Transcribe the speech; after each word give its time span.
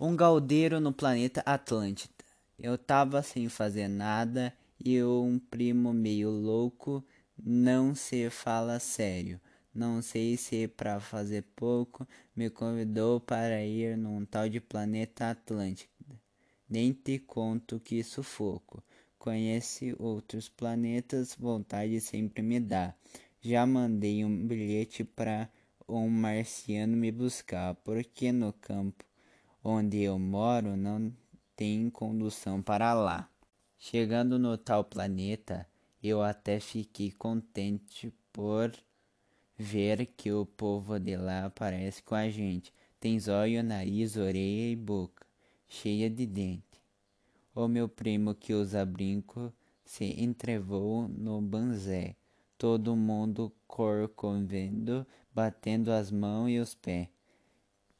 Um 0.00 0.14
galdeiro 0.14 0.78
no 0.78 0.92
planeta 0.92 1.42
Atlântida. 1.44 2.24
Eu 2.56 2.78
tava 2.78 3.20
sem 3.20 3.48
fazer 3.48 3.88
nada 3.88 4.54
e 4.78 5.02
um 5.02 5.40
primo 5.40 5.92
meio 5.92 6.30
louco 6.30 7.04
não 7.36 7.96
se 7.96 8.30
fala 8.30 8.78
sério. 8.78 9.40
Não 9.74 10.00
sei 10.00 10.36
se 10.36 10.62
é 10.62 10.68
para 10.68 11.00
fazer 11.00 11.42
pouco, 11.56 12.06
me 12.36 12.48
convidou 12.48 13.18
para 13.18 13.60
ir 13.64 13.96
num 13.96 14.24
tal 14.24 14.48
de 14.48 14.60
planeta 14.60 15.30
Atlântida. 15.30 15.90
Nem 16.70 16.92
te 16.92 17.18
conto 17.18 17.80
que 17.80 18.04
sufoco. 18.04 18.80
Conhece 19.18 19.96
outros 19.98 20.48
planetas, 20.48 21.34
vontade 21.34 22.00
sempre 22.00 22.40
me 22.40 22.60
dá. 22.60 22.94
Já 23.40 23.66
mandei 23.66 24.24
um 24.24 24.46
bilhete 24.46 25.02
para 25.02 25.50
um 25.88 26.08
marciano 26.08 26.96
me 26.96 27.10
buscar, 27.10 27.74
porque 27.82 28.30
no 28.30 28.52
campo 28.52 29.07
onde 29.68 30.00
eu 30.00 30.18
moro 30.18 30.76
não 30.76 31.12
tem 31.54 31.90
condução 31.90 32.62
para 32.62 32.94
lá. 32.94 33.28
Chegando 33.78 34.38
no 34.38 34.56
tal 34.56 34.82
planeta, 34.82 35.68
eu 36.02 36.22
até 36.22 36.58
fiquei 36.58 37.12
contente 37.12 38.12
por 38.32 38.72
ver 39.56 40.06
que 40.16 40.32
o 40.32 40.46
povo 40.46 40.98
de 40.98 41.16
lá 41.16 41.50
parece 41.50 42.02
com 42.02 42.14
a 42.14 42.30
gente. 42.30 42.72
Tem 42.98 43.20
zóio, 43.20 43.62
nariz, 43.62 44.16
orelha 44.16 44.72
e 44.72 44.76
boca, 44.76 45.26
cheia 45.68 46.08
de 46.08 46.24
dente. 46.24 46.64
O 47.54 47.68
meu 47.68 47.88
primo 47.88 48.34
que 48.34 48.54
usa 48.54 48.86
brinco 48.86 49.52
se 49.84 50.04
entrevou 50.18 51.08
no 51.08 51.42
banzé. 51.42 52.16
Todo 52.56 52.96
mundo 52.96 53.52
corcovendo, 53.66 55.06
batendo 55.32 55.92
as 55.92 56.10
mãos 56.10 56.48
e 56.48 56.58
os 56.58 56.74
pés. 56.74 57.17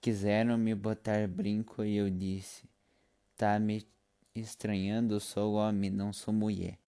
Quiseram 0.00 0.56
me 0.56 0.76
botar 0.76 1.26
brinco 1.26 1.84
e 1.84 1.96
eu 1.96 2.08
disse: 2.08 2.68
Tá 3.36 3.58
me 3.58 3.84
estranhando, 4.32 5.18
sou 5.18 5.54
homem, 5.54 5.90
não 5.90 6.12
sou 6.12 6.32
mulher. 6.32 6.78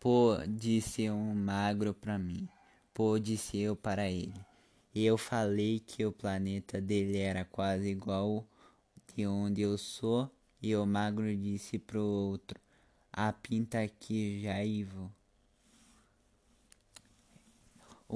Pô, 0.00 0.36
disse 0.48 1.10
um 1.10 1.34
magro 1.34 1.92
para 1.92 2.18
mim. 2.18 2.48
Pô, 2.94 3.18
disse 3.18 3.58
eu 3.58 3.76
para 3.76 4.08
ele. 4.08 4.40
E 4.94 5.04
eu 5.04 5.18
falei 5.18 5.78
que 5.78 6.06
o 6.06 6.12
planeta 6.12 6.80
dele 6.80 7.18
era 7.18 7.44
quase 7.44 7.88
igual 7.88 8.46
de 9.14 9.26
onde 9.26 9.60
eu 9.60 9.76
sou, 9.76 10.30
e 10.62 10.74
o 10.74 10.86
magro 10.86 11.36
disse 11.36 11.78
pro 11.78 12.00
outro: 12.00 12.58
A 13.12 13.32
pinta 13.32 13.80
aqui, 13.82 14.40
Jaivo. 14.40 15.12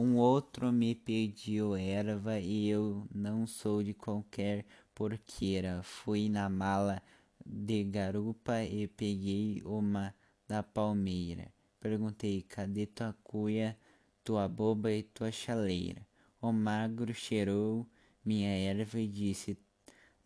Um 0.00 0.16
outro 0.16 0.70
me 0.72 0.94
pediu 0.94 1.74
erva 1.74 2.38
e 2.38 2.68
eu 2.68 3.04
não 3.12 3.48
sou 3.48 3.82
de 3.82 3.92
qualquer 3.92 4.64
porqueira. 4.94 5.82
Fui 5.82 6.28
na 6.28 6.48
mala 6.48 7.02
de 7.44 7.82
garupa 7.82 8.62
e 8.62 8.86
peguei 8.86 9.60
uma 9.64 10.14
da 10.46 10.62
palmeira. 10.62 11.52
Perguntei: 11.80 12.42
cadê 12.42 12.86
tua 12.86 13.12
cuia, 13.24 13.76
tua 14.22 14.46
boba 14.46 14.92
e 14.92 15.02
tua 15.02 15.32
chaleira? 15.32 16.06
O 16.40 16.52
magro 16.52 17.12
cheirou 17.12 17.84
minha 18.24 18.50
erva 18.50 19.00
e 19.00 19.08
disse: 19.08 19.58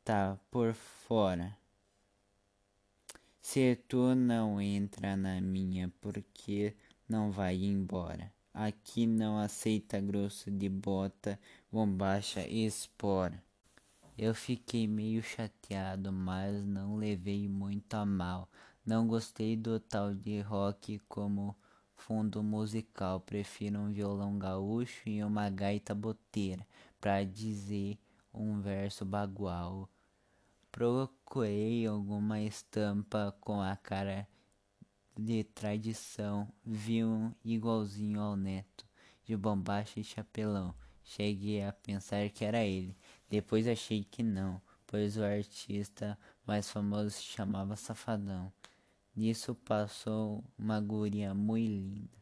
tá 0.05 0.39
por 0.51 0.75
fora. 0.75 1.57
Se 3.41 3.75
tu 3.89 4.15
não 4.15 4.61
entra 4.61 5.17
na 5.17 5.41
minha, 5.41 5.91
porque 5.99 6.77
não 7.09 7.33
vai 7.33 7.57
embora? 7.57 8.31
Aqui 8.55 9.07
não 9.07 9.39
aceita 9.39 9.99
grosso 9.99 10.51
de 10.51 10.69
bota, 10.69 11.41
bombacha 11.71 12.47
e 12.47 12.67
espora. 12.67 13.43
Eu 14.17 14.35
fiquei 14.35 14.87
meio 14.87 15.23
chateado, 15.23 16.13
mas 16.13 16.63
não 16.63 16.97
levei 16.97 17.49
muito 17.49 17.95
a 17.95 18.05
mal. 18.05 18.47
Não 18.85 19.09
gostei 19.09 19.57
do 19.57 19.81
tal 19.81 20.15
de 20.15 20.43
rock 20.43 20.99
como 21.09 21.57
fundo 21.97 22.43
musical. 22.43 23.21
Prefiro 23.21 23.79
um 23.79 23.91
violão 23.91 24.39
gaúcho 24.39 25.09
e 25.09 25.25
uma 25.25 25.49
gaita 25.49 25.95
boteira 25.95 26.67
para 27.01 27.25
dizer 27.25 27.99
um 28.35 28.61
verso 28.61 29.07
bagual. 29.07 29.89
Procurei 30.71 31.87
alguma 31.87 32.39
estampa 32.41 33.35
com 33.41 33.63
a 33.63 33.77
cara 33.77 34.29
de 35.17 35.45
tradição, 35.45 36.49
vi 36.65 37.05
um 37.05 37.33
igualzinho 37.45 38.21
ao 38.21 38.37
neto, 38.37 38.87
de 39.25 39.37
bombacha 39.37 40.01
e 40.01 40.05
chapelão. 40.05 40.75
Cheguei 41.05 41.63
a 41.63 41.73
pensar 41.73 42.29
que 42.31 42.45
era 42.45 42.65
ele, 42.65 42.97
depois 43.29 43.67
achei 43.67 44.05
que 44.05 44.23
não, 44.23 44.61
pois 44.87 45.17
o 45.17 45.25
artista 45.25 46.19
mais 46.47 46.71
famoso 46.71 47.11
se 47.11 47.23
chamava 47.23 47.77
Safadão. 47.77 48.53
Nisso 49.15 49.55
passou 49.55 50.43
uma 50.59 50.81
guria 50.81 51.35
muito 51.35 51.69
linda, 51.69 52.19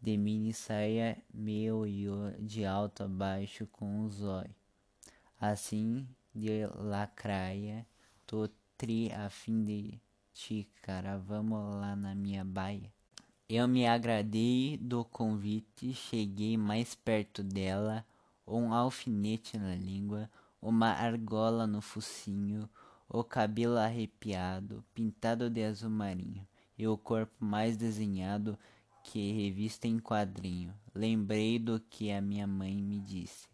de 0.00 0.16
mini 0.16 0.54
saia 0.54 1.22
meio 1.32 1.84
de 2.38 2.64
alto 2.64 3.02
a 3.02 3.08
baixo 3.08 3.66
com 3.66 3.86
um 3.86 4.08
zóio, 4.08 4.54
assim 5.38 6.08
de 6.34 6.66
lacraia, 6.74 7.86
tô 8.26 8.48
tri 8.78 9.12
a 9.12 9.28
fim 9.28 9.64
de 9.64 10.00
cara, 10.82 11.16
vamos 11.16 11.76
lá 11.76 11.94
na 11.94 12.14
minha 12.14 12.44
baia. 12.44 12.92
Eu 13.48 13.68
me 13.68 13.86
agradei 13.86 14.76
do 14.76 15.04
convite, 15.04 15.94
cheguei 15.94 16.56
mais 16.56 16.94
perto 16.94 17.42
dela, 17.42 18.04
um 18.46 18.74
alfinete 18.74 19.56
na 19.56 19.74
língua, 19.74 20.28
uma 20.60 20.88
argola 20.88 21.66
no 21.66 21.80
focinho, 21.80 22.68
o 23.08 23.22
cabelo 23.22 23.78
arrepiado, 23.78 24.84
pintado 24.92 25.48
de 25.48 25.62
azul 25.62 25.88
marinho, 25.88 26.46
e 26.76 26.86
o 26.86 26.98
corpo 26.98 27.44
mais 27.44 27.76
desenhado 27.76 28.58
que 29.02 29.32
revista 29.32 29.86
em 29.86 29.98
quadrinho. 29.98 30.74
Lembrei 30.94 31.58
do 31.58 31.78
que 31.78 32.10
a 32.10 32.20
minha 32.20 32.46
mãe 32.46 32.82
me 32.82 32.98
disse: 32.98 33.48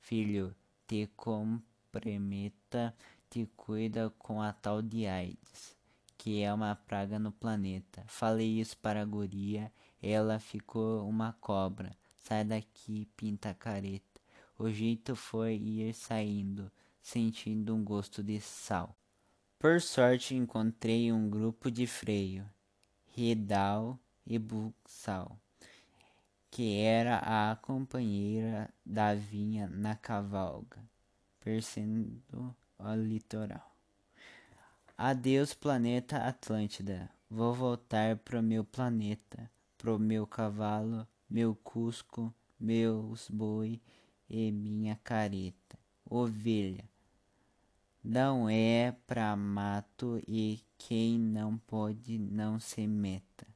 Filho, 0.00 0.54
te 0.86 1.08
comprometa, 1.16 2.94
te 3.28 3.46
cuida 3.56 4.10
com 4.18 4.42
a 4.42 4.52
tal 4.52 4.82
de 4.82 5.06
AIDS 5.06 5.76
que 6.16 6.42
é 6.42 6.52
uma 6.52 6.74
praga 6.74 7.18
no 7.18 7.30
planeta. 7.32 8.04
Falei 8.06 8.60
isso 8.60 8.76
para 8.78 9.02
a 9.02 9.04
guria, 9.04 9.72
ela 10.02 10.38
ficou 10.38 11.08
uma 11.08 11.32
cobra. 11.34 11.96
Sai 12.18 12.44
daqui, 12.44 13.06
pinta 13.16 13.54
careta. 13.54 14.20
O 14.58 14.70
jeito 14.70 15.14
foi 15.14 15.54
ir 15.54 15.94
saindo, 15.94 16.70
sentindo 17.02 17.74
um 17.74 17.84
gosto 17.84 18.22
de 18.22 18.40
sal. 18.40 18.96
Por 19.58 19.80
sorte 19.80 20.34
encontrei 20.34 21.12
um 21.12 21.28
grupo 21.28 21.70
de 21.70 21.86
freio, 21.86 22.48
Redal 23.14 23.98
e 24.26 24.38
Buxal, 24.38 25.38
que 26.50 26.78
era 26.80 27.50
a 27.50 27.56
companheira 27.56 28.68
da 28.84 29.14
vinha 29.14 29.68
na 29.68 29.94
cavalga, 29.94 30.78
percendo 31.40 32.54
o 32.78 32.94
litoral. 32.94 33.75
Adeus, 34.98 35.52
planeta 35.52 36.16
Atlântida. 36.26 37.10
Vou 37.28 37.52
voltar 37.52 38.16
pro 38.16 38.42
meu 38.42 38.64
planeta, 38.64 39.50
pro 39.76 39.98
meu 39.98 40.26
cavalo, 40.26 41.06
meu 41.28 41.54
cusco, 41.54 42.34
meus 42.58 43.28
boi 43.28 43.78
e 44.26 44.50
minha 44.50 44.98
careta. 45.04 45.78
Ovelha. 46.08 46.88
Não 48.02 48.48
é 48.48 48.90
pra 49.06 49.36
mato 49.36 50.18
e 50.26 50.64
quem 50.78 51.18
não 51.18 51.58
pode 51.58 52.18
não 52.18 52.58
se 52.58 52.86
meta. 52.86 53.46